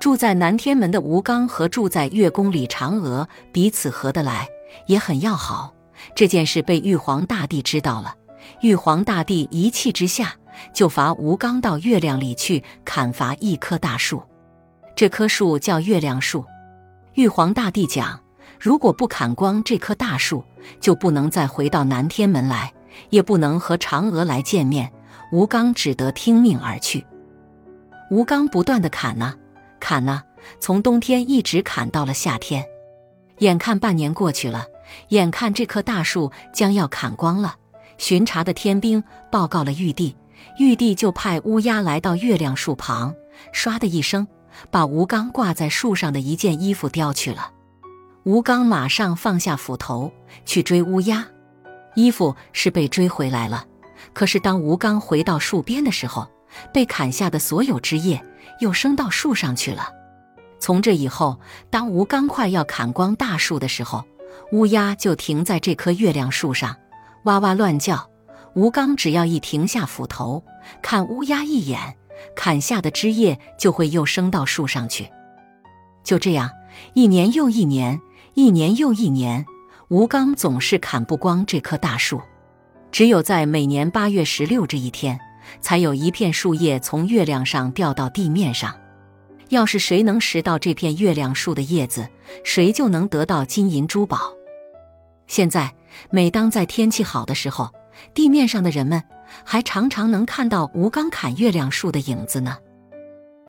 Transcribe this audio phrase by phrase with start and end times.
[0.00, 4.48] 住在南天门的吴刚和住在月宫里嫦娥彼此合得来，
[4.86, 5.72] 也很要好。
[6.14, 8.14] 这件事被玉皇大帝知道了，
[8.62, 10.34] 玉皇大帝一气之下
[10.74, 14.22] 就罚吴刚到月亮里去砍伐一棵大树，
[14.96, 16.44] 这棵树叫月亮树。
[17.14, 18.18] 玉皇大帝讲，
[18.58, 20.42] 如果不砍光这棵大树，
[20.80, 22.72] 就不能再回到南天门来，
[23.10, 24.90] 也不能和嫦娥来见面。
[25.30, 27.06] 吴刚只得听命而去。
[28.10, 29.34] 吴刚不断的砍呐，
[29.82, 30.22] 砍呐，
[30.60, 32.64] 从冬天一直砍到了夏天。
[33.38, 34.64] 眼看半年过去了，
[35.08, 37.56] 眼看这棵大树将要砍光了，
[37.98, 40.14] 巡查的天兵报告了玉帝，
[40.56, 43.12] 玉帝就派乌鸦来到月亮树旁，
[43.52, 44.28] 唰的一声，
[44.70, 47.50] 把吴刚挂在树上的一件衣服叼去了。
[48.22, 50.12] 吴刚马上放下斧头
[50.44, 51.26] 去追乌鸦，
[51.96, 53.66] 衣服是被追回来了。
[54.12, 56.28] 可是，当吴刚回到树边的时候，
[56.72, 58.24] 被砍下的所有枝叶
[58.60, 59.88] 又升到树上去了。
[60.58, 64.04] 从这以后，当吴刚快要砍光大树的时候，
[64.52, 66.76] 乌鸦就停在这棵月亮树上，
[67.24, 68.08] 哇哇乱叫。
[68.54, 70.44] 吴刚只要一停下斧头，
[70.82, 71.96] 看乌鸦一眼，
[72.36, 75.08] 砍下的枝叶就会又升到树上去。
[76.04, 76.50] 就这样，
[76.92, 77.98] 一年又一年，
[78.34, 79.46] 一年又一年，
[79.88, 82.20] 吴刚总是砍不光这棵大树。
[82.90, 85.18] 只有在每年八月十六这一天，
[85.60, 88.74] 才有一片树叶从月亮上掉到地面上。
[89.48, 92.08] 要是谁能拾到这片月亮树的叶子，
[92.42, 94.32] 谁就能得到金银珠宝。
[95.26, 95.74] 现在，
[96.10, 97.70] 每当在天气好的时候，
[98.14, 99.02] 地面上的人们
[99.44, 102.56] 还常常能看到吴刚砍月亮树的影子呢。